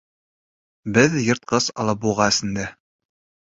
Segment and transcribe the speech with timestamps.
[0.95, 2.69] —Беҙ йыртҡыс алабуға эсендә.